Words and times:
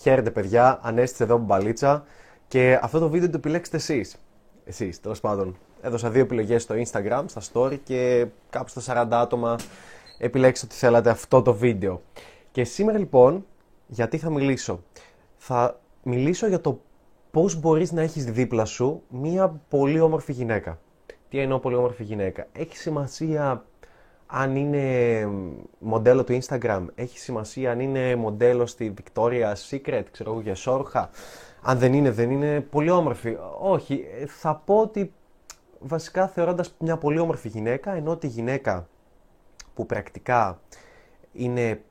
Χαίρετε 0.00 0.30
παιδιά, 0.30 0.78
Ανέστησε 0.82 1.22
εδώ 1.22 1.38
μπαλίτσα 1.38 2.04
και 2.48 2.78
αυτό 2.82 2.98
το 2.98 3.08
βίντεο 3.08 3.30
το 3.30 3.36
επιλέξετε 3.36 3.76
εσείς. 3.76 4.16
Εσείς, 4.64 5.00
τέλος 5.00 5.20
πάντων. 5.20 5.56
Έδωσα 5.80 6.10
δύο 6.10 6.20
επιλογές 6.22 6.62
στο 6.62 6.74
Instagram, 6.74 7.24
στα 7.26 7.40
story 7.52 7.78
και 7.84 8.26
κάπου 8.50 8.68
στα 8.68 9.06
40 9.06 9.08
άτομα 9.10 9.58
επιλέξτε 10.18 10.66
ότι 10.66 10.74
θέλατε 10.74 11.10
αυτό 11.10 11.42
το 11.42 11.54
βίντεο. 11.54 12.02
Και 12.52 12.64
σήμερα 12.64 12.98
λοιπόν, 12.98 13.46
γιατί 13.86 14.18
θα 14.18 14.30
μιλήσω; 14.30 14.82
Θα 15.36 15.80
μιλήσω 16.02 16.46
για 16.46 16.60
το 16.60 16.80
πώς 17.30 17.60
μπορείς 17.60 17.92
να 17.92 18.02
έχεις 18.02 18.24
δίπλα 18.24 18.64
σου 18.64 19.02
μία 19.08 19.60
πολύ 19.68 20.00
όμορφη 20.00 20.32
γυναίκα. 20.32 20.78
Τι 21.28 21.38
εννοώ 21.38 21.58
πολύ 21.58 21.74
όμορφη 21.74 22.02
γυναίκα; 22.02 22.46
Έχει 22.52 22.76
σημασία 22.76 23.64
αν 24.30 24.56
είναι 24.56 25.26
μοντέλο 25.78 26.24
του 26.24 26.38
Instagram, 26.42 26.86
έχει 26.94 27.18
σημασία 27.18 27.70
αν 27.70 27.80
είναι 27.80 28.16
μοντέλο 28.16 28.66
στη 28.66 28.94
Victoria's 28.96 29.54
Secret, 29.70 30.02
ξέρω 30.10 30.30
εγώ 30.30 30.40
για 30.40 30.54
σόρχα. 30.54 31.10
Αν 31.62 31.78
δεν 31.78 31.92
είναι, 31.94 32.10
δεν 32.10 32.30
είναι 32.30 32.60
πολύ 32.60 32.90
όμορφη. 32.90 33.36
Όχι, 33.60 34.04
θα 34.26 34.54
πω 34.64 34.80
ότι 34.80 35.12
βασικά 35.78 36.28
θεωρώντας 36.28 36.74
μια 36.78 36.96
πολύ 36.96 37.18
όμορφη 37.18 37.48
γυναίκα, 37.48 37.92
ενώ 37.92 38.16
τη 38.16 38.26
γυναίκα 38.26 38.88
που 39.74 39.86
πρακτικά 39.86 40.60
είναι 41.32 41.82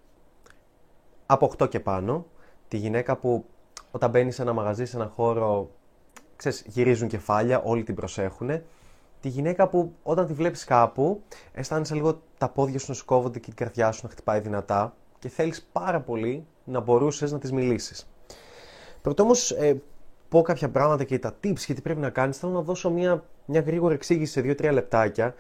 από 1.26 1.52
8 1.58 1.70
και 1.70 1.80
πάνω, 1.80 2.26
τη 2.68 2.78
γυναίκα 2.78 3.18
που 3.18 3.46
όταν 3.92 4.10
μπαίνει 4.10 4.32
σε 4.32 4.42
ένα 4.42 4.54
μαγαζί, 4.54 4.86
σε 4.86 4.96
ένα 4.96 5.12
χώρο, 5.16 5.70
ξέρεις, 6.36 6.64
γυρίζουν 6.68 7.08
κεφάλια, 7.08 7.62
όλοι 7.62 7.84
την 7.84 7.96
προσέχουν, 7.96 8.62
τη 9.22 9.30
γυναίκα 9.30 9.68
που 9.68 9.94
όταν 10.04 10.28
τη 10.28 10.34
βλέπεις 10.34 10.64
κάπου, 10.64 11.22
αισθάνεσαι 11.54 11.94
λίγο 11.94 12.22
τα 12.38 12.50
πόδια 12.50 12.80
σου 12.80 12.86
να 12.88 12.94
σου 12.94 13.06
κόβονται 13.06 13.40
και 13.40 13.46
την 13.46 13.56
καρδιά 13.56 13.92
σου 13.92 14.00
να 14.04 14.10
χτυπάει 14.10 14.40
δυνατά 14.40 14.94
και 15.20 15.30
θέλεις 15.30 15.70
πάρα 15.72 16.00
πολύ 16.00 16.46
να 16.64 16.80
μπορούσες 16.80 17.32
να 17.32 17.40
της 17.40 17.52
μιλήσεις. 17.52 18.10
Πρώτο 19.02 19.24
όμως 19.24 19.52
ε, 19.52 19.82
πω 20.30 20.42
κάποια 20.42 20.70
πράγματα 20.70 21.04
και 21.04 21.20
τα 21.20 21.36
tips 21.44 21.60
και 21.60 21.74
τι 21.74 21.82
πρέπει 21.82 22.00
να 22.00 22.10
κάνεις, 22.10 22.38
θέλω 22.38 22.52
να 22.52 22.62
δώσω 22.62 22.90
μια, 22.90 23.24
μια 23.46 23.62
γρήγορη 23.62 23.94
εξήγηση 23.94 24.32
σε 24.32 24.42
2-3 24.42 24.72
λεπτάκια 24.74 25.36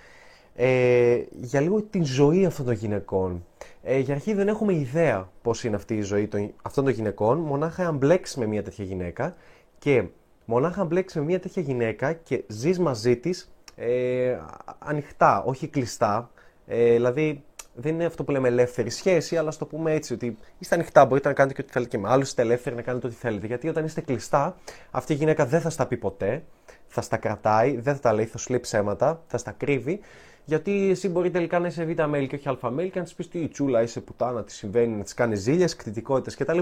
ε, 0.55 1.23
για 1.31 1.61
λίγο 1.61 1.81
την 1.81 2.05
ζωή 2.05 2.45
αυτών 2.45 2.65
των 2.65 2.73
γυναικών. 2.73 3.45
Ε, 3.83 3.97
για 3.99 4.13
αρχή 4.13 4.33
δεν 4.33 4.47
έχουμε 4.47 4.73
ιδέα 4.73 5.29
πώς 5.41 5.63
είναι 5.63 5.75
αυτή 5.75 5.95
η 5.95 6.01
ζωή 6.01 6.27
των, 6.27 6.53
αυτών 6.61 6.83
των 6.83 6.93
γυναικών, 6.93 7.37
μονάχα 7.37 7.87
αν 7.87 7.97
μπλέξεις 7.97 8.35
με 8.35 8.45
μια 8.45 8.63
τέτοια 8.63 8.85
γυναίκα 8.85 9.35
και 9.79 10.03
μονάχα 10.45 10.81
αν 10.81 10.87
μπλέξεις 10.87 11.19
με 11.19 11.25
μια 11.25 11.39
τέτοια 11.39 11.61
γυναίκα 11.61 12.13
και 12.13 12.43
ζεις 12.47 12.79
μαζί 12.79 13.17
της 13.17 13.51
ε, 13.79 14.37
ανοιχτά, 14.79 15.43
όχι 15.43 15.67
κλειστά. 15.67 16.29
Ε, 16.67 16.91
δηλαδή, 16.91 17.43
δεν 17.73 17.93
είναι 17.93 18.05
αυτό 18.05 18.23
που 18.23 18.31
λέμε 18.31 18.47
ελεύθερη 18.47 18.89
σχέση, 18.89 19.37
αλλά 19.37 19.49
ας 19.49 19.57
το 19.57 19.65
πούμε 19.65 19.93
έτσι, 19.93 20.13
ότι 20.13 20.37
είστε 20.57 20.75
ανοιχτά, 20.75 21.05
μπορείτε 21.05 21.27
να 21.27 21.33
κάνετε 21.33 21.55
και 21.55 21.61
ό,τι 21.61 21.71
θέλετε 21.71 21.89
και 21.97 21.97
με 21.97 22.09
άλλους, 22.09 22.27
είστε 22.27 22.41
ελεύθεροι 22.41 22.75
να 22.75 22.81
κάνετε 22.81 23.07
ό,τι 23.07 23.15
θέλετε. 23.15 23.47
Γιατί 23.47 23.69
όταν 23.69 23.85
είστε 23.85 24.01
κλειστά, 24.01 24.55
αυτή 24.91 25.13
η 25.13 25.15
γυναίκα 25.15 25.45
δεν 25.45 25.61
θα 25.61 25.69
στα 25.69 25.85
πει 25.85 25.97
ποτέ, 25.97 26.43
θα 26.87 27.01
στα 27.01 27.17
κρατάει, 27.17 27.79
δεν 27.79 27.93
θα 27.95 27.99
τα 27.99 28.13
λέει, 28.13 28.25
θα 28.25 28.37
σου 28.37 28.49
λέει 28.49 28.59
ψέματα, 28.59 29.21
θα 29.27 29.37
στα 29.37 29.51
κρύβει. 29.51 29.99
Γιατί 30.45 30.89
εσύ 30.89 31.09
μπορεί 31.09 31.31
τελικά 31.31 31.59
να 31.59 31.67
είσαι 31.67 31.83
β' 31.85 32.05
μέλη 32.05 32.27
και 32.27 32.35
όχι 32.35 32.47
α 32.63 32.69
μέλη 32.69 32.89
και 32.89 32.99
να 32.99 33.05
της 33.05 33.13
πεις 33.13 33.29
τι 33.29 33.47
τσούλα, 33.47 33.81
είσαι 33.81 33.99
πουτάνα, 33.99 34.43
τι 34.43 34.51
συμβαίνει, 34.51 34.95
να 34.95 35.03
της 35.03 35.13
κάνεις 35.13 35.39
ζήλια, 35.39 35.67
κτητικότητες 35.77 36.35
κτλ. 36.35 36.59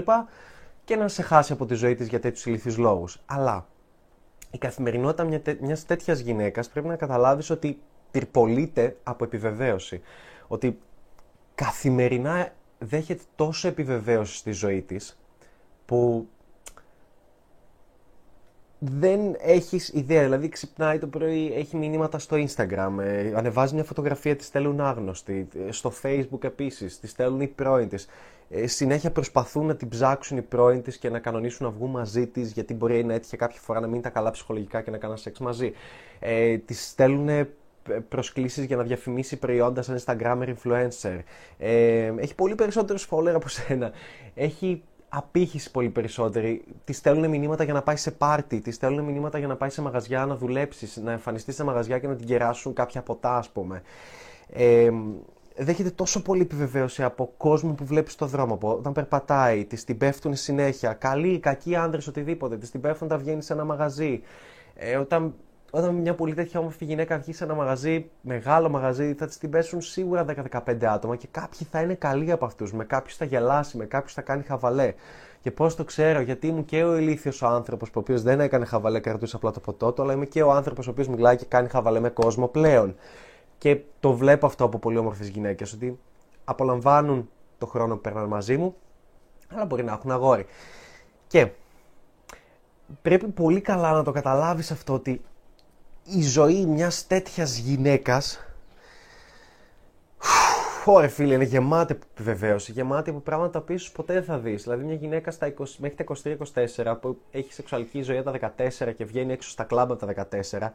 Και 0.84 0.96
να 0.96 1.08
σε 1.08 1.22
χάσει 1.22 1.52
από 1.52 1.66
τη 1.66 1.74
ζωή 1.74 1.94
της 1.94 2.08
για 2.08 2.20
τέτοιους 2.20 2.46
ηλικιούς 2.46 2.76
λόγους. 2.76 3.20
Αλλά 3.26 3.66
η 4.50 4.58
καθημερινότητα 4.58 5.24
μια, 5.24 5.42
μιας 5.60 5.86
τέτοιας 5.86 6.18
γυναίκας 6.18 6.68
πρέπει 6.68 6.86
να 6.88 6.96
καταλάβεις 6.96 7.50
ότι 7.50 7.80
πυρπολείται 8.10 8.96
από 9.02 9.24
επιβεβαίωση. 9.24 10.00
Ότι 10.48 10.78
καθημερινά 11.54 12.52
δέχεται 12.78 13.22
τόσο 13.36 13.68
επιβεβαίωση 13.68 14.36
στη 14.36 14.50
ζωή 14.50 14.82
της 14.82 15.18
που 15.86 16.28
δεν 18.78 19.36
έχεις 19.40 19.88
ιδέα. 19.88 20.22
Δηλαδή 20.22 20.48
ξυπνάει 20.48 20.98
το 20.98 21.06
πρωί, 21.06 21.52
έχει 21.54 21.76
μηνύματα 21.76 22.18
στο 22.18 22.36
Instagram, 22.36 22.98
ε, 23.00 23.32
ανεβάζει 23.34 23.74
μια 23.74 23.84
φωτογραφία, 23.84 24.36
τη 24.36 24.44
στέλνουν 24.44 24.80
άγνωστοι, 24.80 25.48
ε, 25.68 25.72
στο 25.72 25.92
Facebook 26.02 26.44
επίσης, 26.44 27.00
τη 27.00 27.06
στέλνουν 27.06 27.40
οι 27.40 27.46
πρώην 27.46 27.88
της. 27.88 28.08
Ε, 28.50 28.66
συνέχεια 28.66 29.10
προσπαθούν 29.10 29.66
να 29.66 29.76
την 29.76 29.88
ψάξουν 29.88 30.36
οι 30.36 30.42
πρώην 30.42 30.82
της 30.82 30.96
και 30.96 31.10
να 31.10 31.18
κανονίσουν 31.18 31.66
να 31.66 31.72
βγουν 31.72 31.90
μαζί 31.90 32.26
της, 32.26 32.52
γιατί 32.52 32.74
μπορεί 32.74 33.04
να 33.04 33.14
έτυχε 33.14 33.36
κάποια 33.36 33.60
φορά 33.60 33.80
να 33.80 33.86
μην 33.86 34.00
τα 34.02 34.08
καλά 34.08 34.30
ψυχολογικά 34.30 34.82
και 34.82 34.90
να 34.90 34.98
κάνουν 34.98 35.16
σεξ 35.16 35.38
μαζί. 35.38 35.72
Ε, 36.18 36.56
της 36.58 36.88
στέλνουν 36.88 37.28
ε, 37.28 37.48
προσκλήσεις 38.08 38.64
για 38.64 38.76
να 38.76 38.82
διαφημίσει 38.82 39.36
προϊόντα 39.36 39.82
σαν 39.82 39.98
Instagrammer 40.04 40.54
influencer. 40.54 41.18
Ε, 41.58 42.12
έχει 42.16 42.34
πολύ 42.34 42.54
περισσότερους 42.54 43.08
follower 43.10 43.32
από 43.34 43.48
σένα. 43.48 43.92
Έχει 44.34 44.82
απήχηση 45.08 45.70
πολύ 45.70 45.88
περισσότερη. 45.88 46.64
Τη 46.84 46.92
στέλνουν 46.92 47.30
μηνύματα 47.30 47.64
για 47.64 47.72
να 47.72 47.82
πάει 47.82 47.96
σε 47.96 48.10
πάρτι, 48.10 48.60
τη 48.60 48.70
στέλνουν 48.70 49.04
μηνύματα 49.04 49.38
για 49.38 49.46
να 49.46 49.56
πάει 49.56 49.70
σε 49.70 49.82
μαγαζιά 49.82 50.26
να 50.26 50.36
δουλέψεις, 50.36 50.96
να 50.96 51.12
εμφανιστείς 51.12 51.54
σε 51.54 51.64
μαγαζιά 51.64 51.98
και 51.98 52.06
να 52.06 52.16
την 52.16 52.26
κεράσουν 52.26 52.72
κάποια 52.72 53.02
ποτά, 53.02 53.36
ας 53.36 53.48
πούμε. 53.48 53.82
Ε, 54.52 54.90
δέχεται 55.56 55.90
τόσο 55.90 56.22
πολύ 56.22 56.40
επιβεβαίωση 56.40 57.02
από 57.02 57.32
κόσμο 57.36 57.72
που 57.72 57.84
βλέπει 57.84 58.10
στο 58.10 58.26
δρόμο. 58.26 58.54
Από 58.54 58.72
όταν 58.72 58.92
περπατάει, 58.92 59.64
της 59.64 59.84
την 59.84 59.98
πέφτουν 59.98 60.36
συνέχεια. 60.36 60.92
Καλοί, 60.92 61.38
κακοί 61.38 61.76
άντρες, 61.76 62.06
οτιδήποτε. 62.06 62.56
Της 62.56 62.70
την 62.70 62.80
πέφτουν 62.80 63.06
όταν 63.06 63.18
βγαίνει 63.18 63.42
σε 63.42 63.52
ένα 63.52 63.64
μαγαζί. 63.64 64.22
Ε, 64.74 64.96
όταν, 64.96 65.34
όταν 65.70 65.94
μια 65.94 66.14
πολύ 66.14 66.34
τέτοια 66.34 66.60
όμορφη 66.60 66.84
γυναίκα 66.84 67.18
βγει 67.18 67.32
σε 67.32 67.44
ένα 67.44 67.54
μαγαζί, 67.54 68.10
μεγάλο 68.20 68.68
μαγαζί, 68.68 69.14
θα 69.14 69.26
της 69.26 69.38
την 69.38 69.50
πέσουν 69.50 69.80
σίγουρα 69.80 70.24
10-15 70.50 70.84
άτομα 70.84 71.16
και 71.16 71.28
κάποιοι 71.30 71.66
θα 71.70 71.80
είναι 71.80 71.94
καλοί 71.94 72.30
από 72.30 72.44
αυτούς. 72.44 72.72
Με 72.72 72.84
κάποιους 72.84 73.16
θα 73.16 73.24
γελάσει, 73.24 73.76
με 73.76 73.84
κάποιους 73.84 74.12
θα 74.12 74.22
κάνει 74.22 74.42
χαβαλέ. 74.42 74.94
Και 75.40 75.50
πώς 75.50 75.76
το 75.76 75.84
ξέρω, 75.84 76.20
γιατί 76.20 76.46
ήμουν 76.46 76.64
και 76.64 76.84
ο 76.84 76.96
ηλίθιος 76.96 77.42
άνθρωπος 77.42 77.88
ο 77.88 77.98
οποίος 77.98 78.22
δεν 78.22 78.40
έκανε 78.40 78.64
χαβαλέ, 78.64 79.00
κρατούσε 79.00 79.36
απλά 79.36 79.50
το 79.50 79.60
ποτό 79.60 79.92
του, 79.92 80.02
αλλά 80.02 80.12
είμαι 80.12 80.26
και 80.26 80.42
ο 80.42 80.52
άνθρωπος 80.52 80.86
ο 80.86 80.90
οποίος 80.90 81.08
μιλάει 81.08 81.36
και 81.36 81.44
κάνει 81.44 81.68
χαβαλέ 81.68 82.00
με 82.00 82.08
κόσμο 82.08 82.48
πλέον. 82.48 82.96
Και 83.58 83.80
το 84.00 84.12
βλέπω 84.12 84.46
αυτό 84.46 84.64
από 84.64 84.78
πολύ 84.78 84.98
όμορφες 84.98 85.28
γυναίκες, 85.28 85.72
ότι 85.72 85.98
απολαμβάνουν 86.44 87.28
το 87.58 87.66
χρόνο 87.66 87.94
που 87.94 88.00
περνάνε 88.00 88.26
μαζί 88.26 88.56
μου, 88.56 88.74
αλλά 89.54 89.64
μπορεί 89.64 89.84
να 89.84 89.92
έχουν 89.92 90.10
αγόρι. 90.10 90.46
Και 91.26 91.48
πρέπει 93.02 93.26
πολύ 93.26 93.60
καλά 93.60 93.92
να 93.92 94.02
το 94.02 94.12
καταλάβεις 94.12 94.70
αυτό 94.70 94.94
ότι 94.94 95.20
η 96.16 96.22
ζωή 96.22 96.66
μιας 96.66 97.06
τέτοιας 97.06 97.56
γυναίκας 97.56 98.40
Ωρε 100.90 101.08
φίλε, 101.08 101.34
είναι 101.34 101.44
γεμάτη 101.44 101.98
επιβεβαίωση, 102.12 102.72
γεμάτη 102.72 103.10
από 103.10 103.18
πράγματα 103.18 103.50
τα 103.50 103.58
οποία 103.58 103.80
ποτέ 103.92 104.12
δεν 104.12 104.24
θα 104.24 104.38
δεις. 104.38 104.62
Δηλαδή, 104.62 104.84
μια 104.84 104.94
γυναίκα 104.94 105.30
στα 105.30 105.54
20, 105.58 105.64
μέχρι 105.78 105.96
τα 105.96 106.04
23-24 106.84 106.96
που 107.00 107.18
έχει 107.30 107.52
σεξουαλική 107.52 108.02
ζωή 108.02 108.18
από 108.18 108.30
τα 108.30 108.52
14 108.56 108.92
και 108.96 109.04
βγαίνει 109.04 109.32
έξω 109.32 109.50
στα 109.50 109.64
κλαμπ 109.64 109.92
από 109.92 110.06
τα 110.06 110.28
14, 110.50 110.72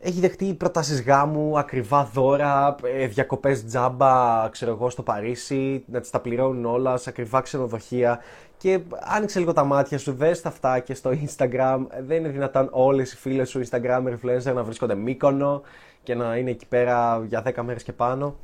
έχει 0.00 0.20
δεχτεί 0.20 0.54
προτάσεις 0.54 1.02
γάμου, 1.02 1.58
ακριβά 1.58 2.04
δώρα, 2.04 2.74
ε, 2.82 3.06
διακοπές 3.06 3.64
τζάμπα, 3.64 4.48
ξέρω 4.48 4.70
εγώ, 4.70 4.90
στο 4.90 5.02
Παρίσι, 5.02 5.84
να 5.86 6.00
τις 6.00 6.10
τα 6.10 6.20
πληρώνουν 6.20 6.64
όλα 6.64 6.96
σε 6.96 7.08
ακριβά 7.08 7.40
ξενοδοχεία. 7.40 8.20
Και 8.56 8.80
άνοιξε 9.00 9.38
λίγο 9.38 9.52
τα 9.52 9.64
μάτια 9.64 9.98
σου, 9.98 10.12
δες 10.12 10.40
τα 10.40 10.48
αυτά 10.48 10.78
και 10.78 10.94
στο 10.94 11.10
Instagram. 11.10 11.78
Δεν 12.06 12.16
είναι 12.16 12.28
δυνατόν 12.28 12.68
όλες 12.72 13.12
οι 13.12 13.16
φίλες 13.16 13.48
σου 13.48 13.60
Instagram 13.68 14.02
influencer 14.02 14.54
να 14.54 14.62
βρίσκονται 14.62 14.94
μήκονο 14.94 15.62
και 16.02 16.14
να 16.14 16.36
είναι 16.36 16.50
εκεί 16.50 16.66
πέρα 16.66 17.24
για 17.26 17.42
10 17.42 17.62
μέρες 17.62 17.82
και 17.82 17.92
πάνω. 17.92 18.36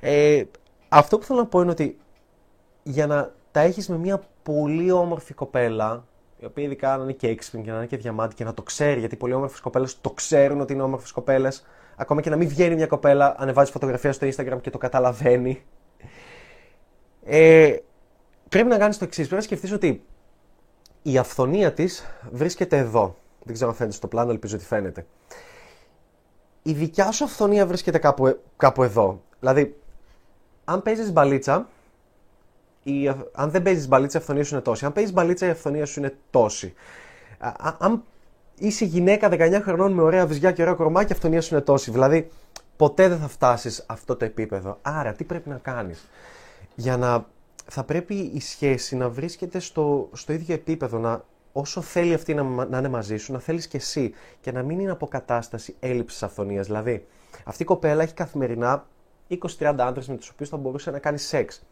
Ε, 0.00 0.42
αυτό 0.88 1.18
που 1.18 1.24
θέλω 1.24 1.38
να 1.38 1.46
πω 1.46 1.60
είναι 1.60 1.70
ότι 1.70 1.98
για 2.82 3.06
να 3.06 3.32
τα 3.50 3.60
έχεις 3.60 3.88
με 3.88 3.96
μια 3.96 4.22
πολύ 4.42 4.90
όμορφη 4.90 5.34
κοπέλα, 5.34 6.04
η 6.40 6.44
οποία 6.44 6.64
ειδικά 6.64 6.96
να 6.96 7.02
είναι 7.02 7.12
και 7.12 7.28
έξυπνη 7.28 7.62
και 7.62 7.70
να 7.70 7.76
είναι 7.76 7.86
και 7.86 7.96
διαμάτη 7.96 8.34
και 8.34 8.44
να 8.44 8.54
το 8.54 8.62
ξέρει, 8.62 9.00
γιατί 9.00 9.16
πολλοί 9.16 9.32
όμορφες 9.32 9.60
κοπέλες 9.60 10.00
το 10.00 10.10
ξέρουν 10.10 10.60
ότι 10.60 10.72
είναι 10.72 10.82
όμορφες 10.82 11.12
κοπέλες. 11.12 11.66
Ακόμα 11.96 12.20
και 12.20 12.30
να 12.30 12.36
μην 12.36 12.48
βγαίνει 12.48 12.74
μια 12.74 12.86
κοπέλα, 12.86 13.34
ανεβάζει 13.38 13.70
φωτογραφία 13.70 14.12
στο 14.12 14.26
Instagram 14.26 14.58
και 14.60 14.70
το 14.70 14.78
καταλαβαίνει. 14.78 15.62
Ε, 17.24 17.76
πρέπει 18.48 18.68
να 18.68 18.78
κάνεις 18.78 18.98
το 18.98 19.04
εξής. 19.04 19.26
Πρέπει 19.26 19.42
να 19.42 19.46
σκεφτείς 19.46 19.72
ότι 19.72 20.02
η 21.02 21.18
αυθονία 21.18 21.72
της 21.72 22.04
βρίσκεται 22.30 22.76
εδώ. 22.76 23.16
Δεν 23.42 23.54
ξέρω 23.54 23.70
αν 23.70 23.76
φαίνεται 23.76 23.96
στο 23.96 24.06
πλάνο, 24.06 24.30
ελπίζω 24.30 24.56
ότι 24.56 24.64
φαίνεται. 24.64 25.06
Η 26.62 26.72
δικιά 26.72 27.10
σου 27.10 27.24
αυθονία 27.24 27.66
βρίσκεται 27.66 27.98
κάπου, 27.98 28.40
κάπου 28.56 28.82
εδώ. 28.82 29.22
Δηλαδή, 29.40 29.76
αν 30.64 30.82
παίζεις 30.82 31.12
μπαλίτσα, 31.12 31.68
η, 32.82 33.08
αν 33.32 33.50
δεν 33.50 33.62
παίζεις 33.62 33.88
μπαλίτσα, 33.88 34.18
η 34.18 34.20
αυθονία 34.20 34.44
σου 34.44 34.54
είναι 34.54 34.62
τόση. 34.62 34.84
Αν 34.84 34.92
παίζεις 34.92 35.12
μπαλίτσα, 35.12 35.46
η 35.46 35.50
αυθονία 35.50 35.86
σου 35.86 36.00
είναι 36.00 36.16
τόση. 36.30 36.74
Α, 37.38 37.74
αν 37.78 38.02
είσαι 38.58 38.84
γυναίκα 38.84 39.28
19 39.32 39.60
χρονών 39.62 39.92
με 39.92 40.02
ωραία 40.02 40.26
βυζιά 40.26 40.52
και 40.52 40.62
ωραία 40.62 40.74
κορμάκια, 40.74 41.08
η 41.10 41.12
αυθονία 41.12 41.40
σου 41.40 41.54
είναι 41.54 41.62
τόση. 41.62 41.90
Δηλαδή, 41.90 42.30
ποτέ 42.76 43.08
δεν 43.08 43.18
θα 43.18 43.28
φτάσεις 43.28 43.84
αυτό 43.86 44.16
το 44.16 44.24
επίπεδο. 44.24 44.78
Άρα, 44.82 45.12
τι 45.12 45.24
πρέπει 45.24 45.48
να 45.48 45.58
κάνεις; 45.62 46.08
Για 46.74 46.96
να. 46.96 47.26
Θα 47.70 47.84
πρέπει 47.84 48.14
η 48.14 48.40
σχέση 48.40 48.96
να 48.96 49.08
βρίσκεται 49.08 49.58
στο, 49.58 50.08
στο 50.12 50.32
ίδιο 50.32 50.54
επίπεδο, 50.54 50.98
να, 50.98 51.24
όσο 51.52 51.80
θέλει 51.80 52.14
αυτή 52.14 52.34
να, 52.34 52.42
να 52.42 52.78
είναι 52.78 52.88
μαζί 52.88 53.16
σου, 53.16 53.32
να 53.32 53.38
θέλεις 53.38 53.66
και 53.66 53.76
εσύ 53.76 54.12
και 54.40 54.52
να 54.52 54.62
μην 54.62 54.80
είναι 54.80 54.90
αποκατάσταση 54.90 55.74
έλλειψης 55.80 56.22
αυθονίας. 56.22 56.66
Δηλαδή, 56.66 57.06
αυτή 57.44 57.62
η 57.62 57.66
κοπέλα 57.66 58.02
έχει 58.02 58.14
καθημερινά 58.14 58.86
20-30 59.58 59.74
άντρες 59.78 60.08
με 60.08 60.16
τους 60.16 60.28
οποίους 60.28 60.48
θα 60.48 60.56
μπορούσε 60.56 60.90
να 60.90 60.98
κάνει 60.98 61.18
σεξ. 61.18 61.62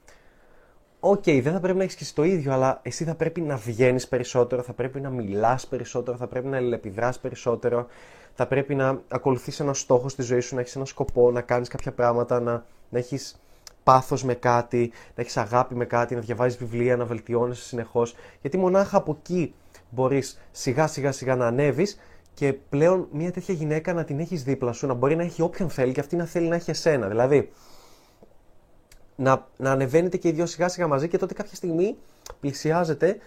OK, 1.11 1.23
okay, 1.27 1.41
δεν 1.43 1.53
θα 1.53 1.61
πρέπει 1.61 1.79
να 1.79 1.85
έχεις 1.85 1.97
και 1.97 2.05
εσύ 2.05 2.15
το 2.15 2.25
ίδιο, 2.25 2.53
αλλά 2.53 2.81
εσύ 2.83 3.05
θα 3.05 3.15
πρέπει 3.15 3.41
να 3.41 3.57
βγαίνεις 3.57 4.09
περισσότερο, 4.09 4.63
θα 4.63 4.73
πρέπει 4.73 5.01
να 5.01 5.11
μιλάς 5.11 5.67
περισσότερο, 5.67 6.17
θα 6.17 6.27
πρέπει 6.27 6.47
να 6.47 6.57
αλληλεπιδράς 6.57 7.19
περισσότερο, 7.19 7.87
θα 8.35 8.47
πρέπει 8.47 8.75
να 8.75 9.01
ακολουθείς 9.09 9.61
ένα 9.61 9.75
στόχο 9.75 10.09
στη 10.09 10.23
ζωή 10.23 10.41
σου, 10.41 10.55
να 10.55 10.61
έχεις 10.61 10.77
ένα 10.77 10.85
σκοπό, 10.85 11.31
να 11.31 11.41
κάνεις 11.41 11.69
κάποια 11.69 11.93
πράγματα, 11.93 12.41
να, 12.41 12.65
να 12.89 12.99
έχεις 12.99 13.41
πάθος 13.83 14.25
με 14.25 14.35
κάτι, 14.35 14.93
να 15.15 15.23
έχεις 15.23 15.37
αγάπη 15.37 15.75
με 15.75 15.85
κάτι, 15.85 16.15
να 16.15 16.21
διαβάζεις 16.21 16.59
βιβλία, 16.59 16.97
να 16.97 17.05
βελτιώνεσαι 17.05 17.63
συνεχώς. 17.63 18.15
Γιατί 18.41 18.57
μονάχα 18.57 18.97
από 18.97 19.17
εκεί 19.21 19.55
μπορείς 19.91 20.39
σιγά 20.51 20.87
σιγά 20.87 21.13
σιγά 21.13 21.37
να 21.37 21.47
ανέβεις 21.47 21.99
και 22.35 22.53
πλέον 22.53 23.09
μια 23.13 23.33
τέτοια 23.33 23.55
γυναίκα 23.55 23.93
να 23.93 24.05
την 24.05 24.19
έχεις 24.21 24.43
δίπλα 24.43 24.73
σου, 24.73 24.87
να 24.87 24.95
μπορεί 24.95 25.17
να 25.17 25.23
έχει 25.23 25.43
όποιον 25.43 25.71
θέλει 25.71 25.93
και 25.93 26.01
αυτή 26.01 26.17
να 26.17 26.25
θέλει 26.25 26.49
να 26.49 26.55
έχει 26.55 26.71
εσένα. 26.71 27.09
Δηλαδή, 27.09 27.51
να, 29.17 29.47
να 29.57 29.71
ανεβαίνετε 29.71 30.17
και 30.17 30.29
οι 30.29 30.33
δύο 30.33 30.47
σιγά 30.47 30.69
σιγά 30.69 30.87
μαζί 30.87 31.09
και 31.09 31.19
τότε 31.19 31.35
κάποια 31.35 31.57
στιγμή 31.57 31.97
πλησιάζετε 32.41 33.19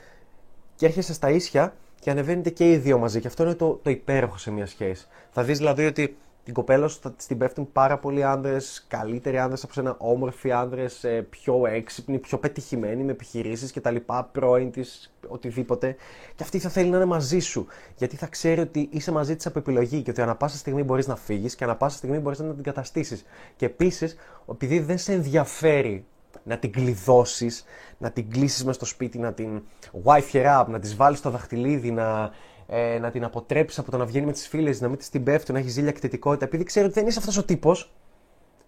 και 0.76 0.86
έρχεσαι 0.86 1.14
στα 1.14 1.30
ίσια 1.30 1.74
και 2.00 2.10
ανεβαίνετε 2.10 2.50
και 2.50 2.72
οι 2.72 2.78
δύο 2.78 2.98
μαζί. 2.98 3.20
Και 3.20 3.28
αυτό 3.28 3.44
είναι 3.44 3.56
το, 3.56 3.80
το 3.84 3.90
υπέροχο 3.90 4.38
σε 4.38 4.52
μια 4.52 4.66
σχέση. 4.66 5.08
Θα 5.32 5.44
δεις 5.44 5.58
δηλαδή 5.58 5.86
ότι 5.86 6.18
την 6.50 6.58
κοπέλα 6.58 6.88
σου 6.88 7.00
θα 7.02 7.14
την 7.28 7.38
πέφτουν 7.38 7.72
πάρα 7.72 7.98
πολλοί 7.98 8.24
άντρε, 8.24 8.58
καλύτεροι 8.88 9.40
άντρε 9.40 9.58
από 9.64 9.74
σένα, 9.74 9.96
όμορφοι 9.98 10.52
άντρε, 10.52 10.86
ε, 11.02 11.10
πιο 11.10 11.66
έξυπνοι, 11.66 12.18
πιο 12.18 12.38
πετυχημένοι 12.38 13.04
με 13.04 13.12
επιχειρήσεις 13.12 13.74
κτλ. 13.74 13.96
Πρώην 14.32 14.72
της, 14.72 15.14
οτιδήποτε. 15.28 15.96
Και 16.36 16.44
αυτή 16.44 16.60
θα 16.60 16.70
θέλει 16.70 16.90
να 16.90 16.96
είναι 16.96 17.06
μαζί 17.06 17.40
σου. 17.40 17.68
Γιατί 17.96 18.16
θα 18.16 18.28
ξέρει 18.28 18.62
ότι 18.62 18.90
είσαι 18.92 19.12
μαζί 19.12 19.36
της 19.36 19.46
από 19.46 19.60
επιλογή 19.60 20.02
και 20.02 20.12
ότι 20.12 20.22
ανά 20.22 20.36
πάσα 20.36 20.58
στιγμή 20.58 20.84
μπορείς 20.84 21.08
να 21.08 21.16
φύγεις 21.16 21.56
και 21.56 21.64
ανά 21.64 21.76
πάσα 21.76 21.98
στιγμή 21.98 22.18
μπορείς 22.18 22.40
να 22.40 22.54
την 22.54 22.64
καταστήσεις. 22.64 23.26
Και 23.56 23.66
επίσης, 23.66 24.16
επειδή 24.52 24.80
δεν 24.80 24.98
σε 24.98 25.14
ενδιαφέρει 25.14 26.06
να 26.44 26.58
την 26.58 26.72
κλειδώσεις, 26.72 27.64
να 27.98 28.12
την 28.12 28.30
κλείσεις 28.30 28.66
μες 28.66 28.76
στο 28.76 28.86
σπίτι, 28.86 29.18
να 29.20 29.34
την 29.34 29.62
wifi 30.04 30.62
up, 30.62 30.66
να 30.68 30.80
της 30.80 30.96
βάλεις 30.96 31.22
το 31.22 31.30
δαχτυλίδι, 31.30 31.92
να 31.92 32.32
ε, 32.70 33.00
να 33.00 33.12
την 33.12 33.24
αποτρέψεις 33.24 33.80
από 33.80 33.92
το 33.92 33.98
να 33.98 34.06
βγαίνει 34.06 34.26
με 34.26 34.32
τις 34.32 34.48
φίλες, 34.48 34.82
να 34.82 34.88
μην 34.88 34.98
της 34.98 35.10
την 35.10 35.24
πέφτει, 35.24 35.52
να 35.52 35.60
έχει 35.60 35.70
ζήλια 35.70 35.92
κτητικότητα, 35.92 36.46
επειδή 36.46 36.64
ξέρει 36.64 36.86
ότι 36.86 36.94
δεν 36.94 37.08
είσαι 37.08 37.20
αυτός 37.20 37.38
ο 37.38 37.44
τύπος, 37.44 37.92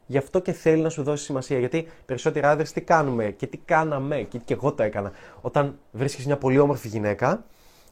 γι' 0.06 0.18
αυτό 0.18 0.40
και 0.40 0.52
θέλει 0.52 0.82
να 0.82 0.90
σου 0.90 1.04
δώσει 1.04 1.24
σημασία. 1.24 1.60
Γιατί 1.60 1.88
περισσότεροι 2.06 2.46
άντρες 2.46 2.72
τι 2.72 2.82
κάνουμε 2.82 3.26
και 3.32 3.48
τι 3.48 3.58
κάναμε, 3.58 4.22
και, 4.22 4.38
και 4.38 4.54
εγώ 4.54 4.74
το 4.74 4.84
έκανα. 4.84 5.12
Όταν 5.42 5.80
βρίσκεις 5.92 6.26
μια 6.26 6.38
πολύ 6.38 6.60
όμορφη 6.60 6.88
γυναίκα, 6.88 7.44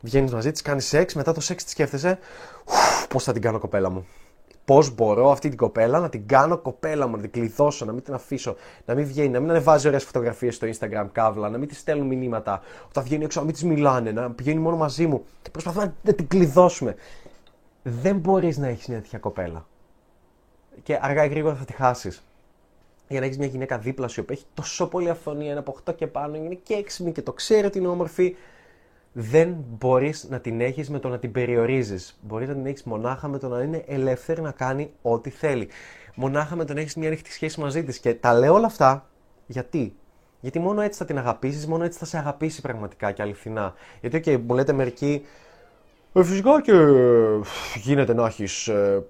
βγαίνεις 0.01 0.33
μαζί 0.33 0.51
της, 0.51 0.61
κάνεις 0.61 0.87
σεξ, 0.87 1.13
μετά 1.13 1.33
το 1.33 1.41
σεξ 1.41 1.63
τη 1.63 1.69
σκέφτεσαι, 1.69 2.19
πώς 3.09 3.23
θα 3.23 3.33
την 3.33 3.41
κάνω 3.41 3.59
κοπέλα 3.59 3.89
μου 3.89 4.05
πώς 4.69 4.95
μπορώ 4.95 5.31
αυτή 5.31 5.49
την 5.49 5.57
κοπέλα 5.57 5.99
να 5.99 6.09
την 6.09 6.27
κάνω 6.27 6.57
κοπέλα 6.57 7.07
μου, 7.07 7.15
να 7.15 7.21
την 7.21 7.31
κλειδώσω, 7.31 7.85
να 7.85 7.91
μην 7.91 8.03
την 8.03 8.13
αφήσω, 8.13 8.55
να 8.85 8.95
μην 8.95 9.05
βγαίνει, 9.05 9.29
να 9.29 9.39
μην 9.39 9.49
ανεβάζει 9.49 9.87
ωραίες 9.87 10.03
φωτογραφίες 10.03 10.55
στο 10.55 10.67
Instagram 10.67 11.07
καύλα, 11.11 11.49
να 11.49 11.57
μην 11.57 11.67
της 11.67 11.77
στέλνουν 11.77 12.07
μηνύματα. 12.07 12.61
Όταν 12.87 13.03
βγαίνει 13.03 13.23
έξω, 13.23 13.39
να 13.39 13.45
μην 13.45 13.53
της 13.53 13.63
μιλάνε, 13.63 14.11
να 14.11 14.31
πηγαίνει 14.31 14.59
μόνο 14.59 14.75
μαζί 14.75 15.07
μου. 15.07 15.25
Και 15.41 15.49
προσπαθούμε 15.49 15.93
να 16.03 16.13
την 16.13 16.27
κλειδώσουμε. 16.27 16.95
Δεν 17.83 18.17
μπορείς 18.17 18.57
να 18.57 18.67
έχεις 18.67 18.87
μια 18.87 19.01
τέτοια 19.01 19.19
κοπέλα. 19.19 19.67
Και 20.83 20.99
αργά 21.01 21.25
ή 21.25 21.27
γρήγορα 21.27 21.55
θα 21.55 21.65
τη 21.65 21.73
χάσεις. 21.73 22.23
Για 23.07 23.19
να 23.19 23.25
έχεις 23.25 23.37
μια 23.37 23.47
γυναίκα 23.47 23.77
δίπλα 23.77 24.07
σου 24.07 24.25
που 24.25 24.31
έχει 24.31 24.45
τόσο 24.53 24.87
πολύ 24.87 25.09
αυθονία, 25.09 25.49
είναι 25.49 25.59
από 25.59 25.77
8 25.89 25.95
και 25.95 26.07
πάνω, 26.07 26.35
είναι 26.35 26.59
και 26.63 26.73
έξυπνη 26.73 27.11
και 27.11 27.21
το 27.21 27.33
ξέρει 27.33 27.65
ότι 27.65 27.77
είναι 27.77 27.87
όμορφη, 27.87 28.35
δεν 29.11 29.55
μπορείς 29.69 30.27
να 30.29 30.39
την 30.39 30.61
έχεις 30.61 30.89
με 30.89 30.99
το 30.99 31.09
να 31.09 31.19
την 31.19 31.31
περιορίζεις. 31.31 32.19
Μπορείς 32.21 32.47
να 32.47 32.53
την 32.53 32.65
έχεις 32.65 32.83
μονάχα 32.83 33.27
με 33.27 33.37
το 33.37 33.47
να 33.47 33.61
είναι 33.61 33.83
ελεύθερη 33.87 34.41
να 34.41 34.51
κάνει 34.51 34.91
ό,τι 35.01 35.29
θέλει. 35.29 35.69
Μονάχα 36.15 36.55
με 36.55 36.65
το 36.65 36.73
να 36.73 36.79
έχεις 36.79 36.95
μια 36.95 37.07
ανοιχτή 37.07 37.31
σχέση 37.31 37.59
μαζί 37.59 37.83
της. 37.83 37.99
Και 37.99 38.13
τα 38.13 38.33
λέω 38.33 38.53
όλα 38.53 38.65
αυτά 38.65 39.09
γιατί. 39.45 39.95
Γιατί 40.39 40.59
μόνο 40.59 40.81
έτσι 40.81 40.99
θα 40.99 41.05
την 41.05 41.17
αγαπήσεις, 41.17 41.67
μόνο 41.67 41.83
έτσι 41.83 41.99
θα 41.99 42.05
σε 42.05 42.17
αγαπήσει 42.17 42.61
πραγματικά 42.61 43.11
και 43.11 43.21
αληθινά. 43.21 43.73
Γιατί, 44.01 44.21
OK, 44.25 44.41
μου 44.47 44.55
λέτε 44.55 44.73
μερικοί, 44.73 45.25
ε, 46.13 46.23
φυσικά 46.23 46.61
και 46.61 46.73
γίνεται 47.75 48.13
να 48.13 48.25
έχεις 48.25 48.67
ε, 48.67 49.05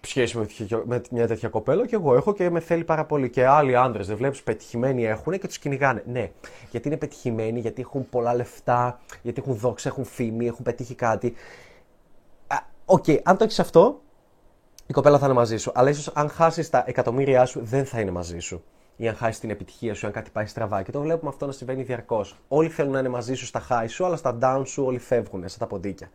σχέση 0.00 0.38
με, 0.38 0.46
με 0.84 1.02
μια 1.10 1.26
τέτοια 1.26 1.48
κοπέλα 1.48 1.86
και 1.86 1.94
εγώ 1.94 2.14
έχω 2.14 2.34
και 2.34 2.50
με 2.50 2.60
θέλει 2.60 2.84
πάρα 2.84 3.04
πολύ. 3.04 3.30
Και 3.30 3.46
άλλοι 3.46 3.76
άντρες, 3.76 4.06
δεν 4.06 4.16
βλέπεις, 4.16 4.42
πετυχημένοι 4.42 5.06
έχουν 5.06 5.38
και 5.38 5.46
τους 5.46 5.58
κυνηγάνε. 5.58 6.02
Ναι, 6.06 6.30
γιατί 6.70 6.88
είναι 6.88 6.96
πετυχημένοι, 6.96 7.60
γιατί 7.60 7.80
έχουν 7.80 8.08
πολλά 8.08 8.34
λεφτά, 8.34 9.00
γιατί 9.22 9.40
έχουν 9.44 9.54
δόξα, 9.54 9.88
έχουν 9.88 10.04
φήμη, 10.04 10.46
έχουν 10.46 10.64
πετύχει 10.64 10.94
κάτι. 10.94 11.34
OK, 12.84 13.04
okay, 13.06 13.18
αν 13.22 13.36
το 13.36 13.44
έχεις 13.44 13.58
αυτό, 13.58 14.00
η 14.86 14.92
κοπέλα 14.92 15.18
θα 15.18 15.24
είναι 15.24 15.34
μαζί 15.34 15.56
σου. 15.56 15.70
Αλλά 15.74 15.90
ίσως 15.90 16.08
αν 16.14 16.28
χάσεις 16.28 16.70
τα 16.70 16.84
εκατομμύρια 16.86 17.44
σου, 17.44 17.60
δεν 17.64 17.84
θα 17.84 18.00
είναι 18.00 18.10
μαζί 18.10 18.38
σου. 18.38 18.62
Ή 18.96 19.08
αν 19.08 19.14
χάσεις 19.14 19.40
την 19.40 19.50
επιτυχία 19.50 19.94
σου, 19.94 20.06
αν 20.06 20.12
κάτι 20.12 20.30
πάει 20.30 20.46
στραβά. 20.46 20.82
Και 20.82 20.90
το 20.90 21.00
βλέπουμε 21.00 21.30
αυτό 21.30 21.46
να 21.46 21.52
συμβαίνει 21.52 21.82
διαρκώς. 21.82 22.36
Όλοι 22.48 22.68
θέλουν 22.68 22.92
να 22.92 22.98
είναι 22.98 23.08
μαζί 23.08 23.34
σου 23.34 23.46
στα 23.46 23.66
high 23.68 23.84
σου, 23.88 24.04
αλλά 24.04 24.16
στα 24.16 24.38
down 24.42 24.62
σου 24.66 24.84
όλοι 24.84 24.98
φεύγουν, 24.98 25.48
σαν 25.48 25.58
τα 25.58 25.66
ποντίκια. 25.66 26.10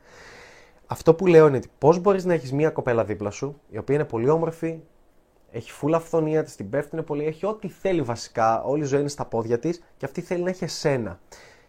Αυτό 0.87 1.13
που 1.13 1.27
λέω 1.27 1.47
είναι 1.47 1.57
ότι 1.57 1.69
πώς 1.77 1.99
μπορείς 1.99 2.25
να 2.25 2.33
έχεις 2.33 2.51
μία 2.51 2.69
κοπέλα 2.69 3.03
δίπλα 3.03 3.29
σου, 3.31 3.61
η 3.69 3.77
οποία 3.77 3.95
είναι 3.95 4.05
πολύ 4.05 4.29
όμορφη, 4.29 4.79
έχει 5.51 5.71
φουλ 5.71 5.93
αφθονία, 5.93 6.43
της 6.43 6.55
την 6.55 6.69
πέφτουν 6.69 7.01
πολλοί, 7.01 7.25
έχει 7.25 7.45
ό,τι 7.45 7.69
θέλει 7.69 8.01
βασικά, 8.01 8.63
όλη 8.63 8.83
η 8.83 8.85
ζωή 8.85 8.99
είναι 8.99 9.09
στα 9.09 9.25
πόδια 9.25 9.59
της 9.59 9.83
και 9.97 10.05
αυτή 10.05 10.21
θέλει 10.21 10.43
να 10.43 10.49
έχει 10.49 10.63
εσένα. 10.63 11.19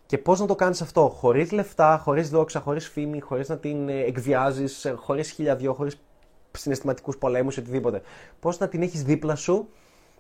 Και 0.07 0.19
πώς 0.19 0.41
να 0.41 0.47
το 0.47 0.55
κάνεις 0.55 0.83
αυτό, 0.83 1.09
χωρίς 1.09 1.53
λεφτά, 1.53 2.01
χωρίς 2.05 2.31
δόξα, 2.31 2.61
χωρίς 2.61 2.89
φήμη, 2.89 3.21
χωρίς 3.21 3.49
να 3.49 3.59
την 3.59 3.89
ε, 3.89 4.01
εκβιάζεις, 4.01 4.85
ε, 4.85 4.91
χωρίς 4.91 5.31
χίλια 5.31 5.56
δυο, 5.56 5.73
χωρίς 5.73 6.01
συναισθηματικούς 6.53 7.17
πολέμους 7.17 7.57
ή 7.57 7.61
οτιδήποτε. 7.61 8.03
Πώς 8.41 8.59
να 8.59 8.69
την 8.69 8.83
έχεις 8.83 9.03
δίπλα 9.03 9.35
σου, 9.35 9.69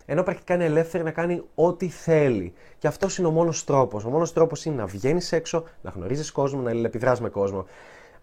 ενώ 0.06 0.22
πρακτικά 0.22 0.54
είναι 0.54 0.64
ελεύθερη 0.64 1.04
να 1.04 1.10
κάνει 1.10 1.42
ό,τι 1.54 1.88
θέλει. 1.88 2.52
Και 2.78 2.86
αυτός 2.86 3.18
είναι 3.18 3.26
ο 3.26 3.30
μόνος 3.30 3.64
τρόπος. 3.64 4.04
Ο 4.04 4.08
μόνος 4.10 4.32
τρόπος 4.32 4.64
είναι 4.64 4.76
να 4.76 4.86
βγαίνεις 4.86 5.32
έξω, 5.32 5.64
να 5.82 5.90
γνωρίζεις 5.90 6.32
κόσμο, 6.32 6.60
να 6.60 6.70
αλληλεπιδράς 6.70 7.20
με 7.20 7.28
κόσμο. 7.28 7.66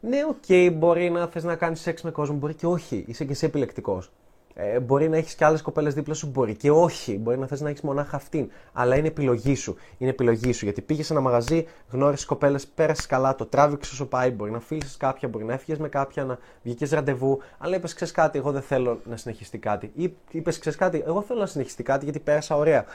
Ναι, 0.05 0.23
OK, 0.29 0.35
okay, 0.47 0.71
μπορεί 0.73 1.09
να 1.09 1.27
θες 1.27 1.43
να 1.43 1.55
κάνεις 1.55 1.81
σεξ 1.81 2.01
με 2.01 2.11
κόσμο, 2.11 2.35
μπορεί 2.35 2.53
και 2.53 2.65
όχι. 2.65 3.03
Είσαι 3.07 3.25
και 3.25 3.31
εσύ 3.31 3.45
επιλεκτικός. 3.45 4.11
Ε, 4.53 4.79
μπορεί 4.79 5.09
να 5.09 5.17
έχεις 5.17 5.35
και 5.35 5.45
άλλες 5.45 5.61
κοπέλες 5.61 5.93
δίπλα 5.93 6.13
σου, 6.13 6.27
μπορεί 6.27 6.55
και 6.55 6.71
όχι. 6.71 7.17
Μπορεί 7.17 7.37
να 7.37 7.47
θες 7.47 7.61
να 7.61 7.69
έχεις 7.69 7.81
μονάχα 7.81 8.15
αυτήν. 8.15 8.49
Αλλά 8.73 8.95
είναι 8.95 9.07
επιλογή 9.07 9.55
σου. 9.55 9.75
Είναι 9.97 10.09
επιλογή 10.09 10.51
σου. 10.51 10.65
Γιατί 10.65 10.81
πήγες 10.81 11.05
σε 11.05 11.13
ένα 11.13 11.21
μαγαζί, 11.21 11.65
γνώρισες 11.89 12.25
κοπέλες, 12.25 12.67
πέρασες 12.67 13.05
καλά, 13.05 13.35
το 13.35 13.45
τράβηξες 13.45 13.93
όσο 13.93 14.05
πάει. 14.05 14.31
Μπορεί 14.31 14.51
να 14.51 14.59
φίλησες 14.59 14.97
κάποια, 14.99 15.27
μπορεί 15.27 15.45
να 15.45 15.53
έφυγες 15.53 15.79
με 15.79 15.89
κάποια, 15.89 16.23
να 16.23 16.37
βγήκες 16.63 16.91
ραντεβού. 16.91 17.39
Αλλά 17.57 17.75
είπες, 17.75 17.93
ξέρεις 17.93 18.13
κάτι, 18.13 18.37
εγώ 18.37 18.51
δεν 18.51 18.61
θέλω 18.61 18.99
να 19.09 19.17
συνεχιστεί 19.17 19.57
κάτι. 19.57 19.91
Ή 19.95 20.13
είπες, 20.31 20.59
ξέρεις 20.59 20.77
κάτι, 20.77 21.03
εγώ 21.05 21.21
θέλω 21.21 21.39
να 21.39 21.45
συνεχιστεί 21.45 21.83
κάτι 21.83 22.03
γιατί 22.03 22.19
πέρασα 22.19 22.55
ωραία. 22.55 22.85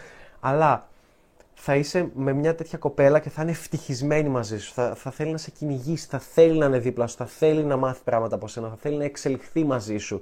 Αλλά 0.40 0.88
θα 1.60 1.76
είσαι 1.76 2.10
με 2.14 2.32
μια 2.32 2.54
τέτοια 2.54 2.78
κοπέλα 2.78 3.18
και 3.18 3.30
θα 3.30 3.42
είναι 3.42 3.50
ευτυχισμένη 3.50 4.28
μαζί 4.28 4.58
σου. 4.58 4.72
Θα, 4.72 4.94
θα 4.94 5.10
θέλει 5.10 5.30
να 5.30 5.38
σε 5.38 5.50
κυνηγήσει, 5.50 6.06
θα 6.10 6.18
θέλει 6.18 6.58
να 6.58 6.66
είναι 6.66 6.78
δίπλα 6.78 7.06
σου, 7.06 7.16
θα 7.16 7.26
θέλει 7.26 7.64
να 7.64 7.76
μάθει 7.76 8.00
πράγματα 8.04 8.34
από 8.34 8.48
σένα, 8.48 8.68
θα 8.68 8.76
θέλει 8.76 8.96
να 8.96 9.04
εξελιχθεί 9.04 9.64
μαζί 9.64 9.96
σου. 9.96 10.20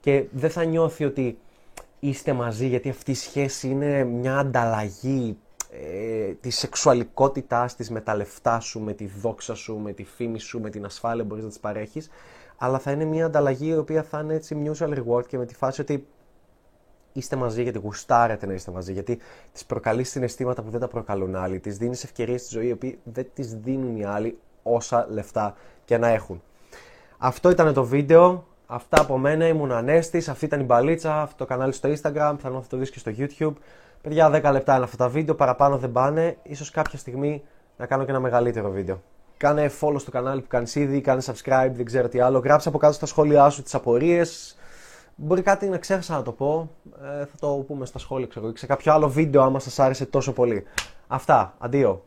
Και 0.00 0.24
δεν 0.30 0.50
θα 0.50 0.64
νιώθει 0.64 1.04
ότι 1.04 1.38
είστε 2.00 2.32
μαζί 2.32 2.66
γιατί 2.66 2.88
αυτή 2.88 3.10
η 3.10 3.14
σχέση 3.14 3.68
είναι 3.68 4.04
μια 4.04 4.38
ανταλλαγή 4.38 5.36
ε, 5.70 6.32
της 6.40 6.58
σεξουαλικότητάς 6.58 7.76
της 7.76 7.90
με 7.90 8.00
τα 8.00 8.16
λεφτά 8.16 8.60
σου, 8.60 8.80
με 8.80 8.92
τη 8.92 9.06
δόξα 9.06 9.54
σου, 9.54 9.78
με 9.78 9.92
τη 9.92 10.04
φήμη 10.04 10.38
σου, 10.38 10.60
με 10.60 10.70
την 10.70 10.84
ασφάλεια 10.84 11.22
που 11.22 11.28
μπορείς 11.28 11.44
να 11.44 11.50
τις 11.50 11.60
παρέχεις 11.60 12.10
αλλά 12.62 12.78
θα 12.78 12.90
είναι 12.90 13.04
μια 13.04 13.24
ανταλλαγή 13.24 13.68
η 13.68 13.76
οποία 13.76 14.02
θα 14.02 14.20
είναι 14.20 14.34
έτσι 14.34 14.62
mutual 14.64 14.98
reward 14.98 15.26
και 15.26 15.38
με 15.38 15.46
τη 15.46 15.54
φάση 15.54 15.80
ότι 15.80 16.06
είστε 17.12 17.36
μαζί 17.36 17.62
γιατί 17.62 17.78
γουστάρετε 17.78 18.46
να 18.46 18.52
είστε 18.52 18.70
μαζί, 18.70 18.92
γιατί 18.92 19.18
τη 19.52 19.62
προκαλείς 19.66 20.10
συναισθήματα 20.10 20.62
που 20.62 20.70
δεν 20.70 20.80
τα 20.80 20.88
προκαλούν 20.88 21.36
άλλοι, 21.36 21.58
τη 21.60 21.70
δίνεις 21.70 22.04
ευκαιρίες 22.04 22.40
στη 22.40 22.50
ζωή 22.58 22.76
που 22.76 22.94
δεν 23.02 23.26
τις 23.34 23.54
δίνουν 23.54 23.96
οι 23.96 24.04
άλλοι 24.04 24.38
όσα 24.62 25.06
λεφτά 25.10 25.54
και 25.84 25.98
να 25.98 26.08
έχουν. 26.08 26.42
Αυτό 27.22 27.50
ήταν 27.50 27.74
το 27.74 27.84
βίντεο. 27.84 28.46
Αυτά 28.66 29.00
από 29.00 29.18
μένα. 29.18 29.46
Ήμουν 29.46 29.72
Ανέστης. 29.72 30.28
Αυτή 30.28 30.44
ήταν 30.44 30.60
η 30.60 30.64
μπαλίτσα. 30.64 31.22
Αυτό 31.22 31.36
το 31.36 31.44
κανάλι 31.44 31.72
στο 31.72 31.88
Instagram. 31.88 32.34
Θα 32.38 32.50
θα 32.50 32.62
το 32.68 32.76
δει 32.76 32.90
και 32.90 32.98
στο 32.98 33.12
YouTube. 33.18 33.54
Παιδιά, 34.02 34.30
10 34.30 34.52
λεπτά 34.52 34.74
είναι 34.74 34.84
αυτά 34.84 34.96
τα 34.96 35.08
βίντεο. 35.08 35.34
Παραπάνω 35.34 35.78
δεν 35.78 35.92
πάνε. 35.92 36.36
Ίσως 36.42 36.70
κάποια 36.70 36.98
στιγμή 36.98 37.42
να 37.76 37.86
κάνω 37.86 38.04
και 38.04 38.10
ένα 38.10 38.20
μεγαλύτερο 38.20 38.70
βίντεο. 38.70 39.02
Κάνε 39.36 39.70
follow 39.80 40.00
στο 40.00 40.10
κανάλι 40.10 40.40
που 40.40 40.46
κάνεις 40.48 40.74
ήδη. 40.74 41.00
Κάνε 41.00 41.22
subscribe. 41.24 41.70
Δεν 41.72 41.84
ξέρω 41.84 42.08
τι 42.08 42.20
άλλο. 42.20 42.38
Γράψε 42.38 42.68
από 42.68 42.78
κάτω 42.78 42.92
στα 42.92 43.06
σχόλιά 43.06 43.48
σου 43.48 43.62
τις 43.62 43.74
απορίες. 43.74 44.56
Μπορεί 45.16 45.42
κάτι 45.42 45.68
να 45.68 45.78
ξέχασα 45.78 46.14
να 46.14 46.22
το 46.22 46.32
πω. 46.32 46.70
Ε, 47.02 47.24
θα 47.24 47.34
το 47.40 47.64
πούμε 47.66 47.86
στα 47.86 47.98
σχόλια, 47.98 48.26
ξέρω, 48.26 48.52
σε 48.56 48.66
κάποιο 48.66 48.92
άλλο 48.92 49.08
βίντεο 49.08 49.42
άμα 49.42 49.58
σας 49.58 49.78
άρεσε 49.78 50.06
τόσο 50.06 50.32
πολύ. 50.32 50.64
Αυτά. 51.06 51.54
Αντίο. 51.58 52.04